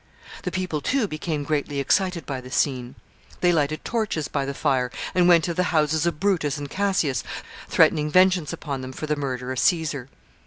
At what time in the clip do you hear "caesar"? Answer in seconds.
9.59-10.09